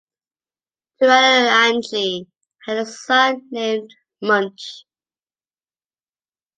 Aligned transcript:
Turunianchi 0.99 2.25
had 2.65 2.77
a 2.77 2.87
son 2.87 3.47
named 3.51 3.87
Munch. 4.23 4.83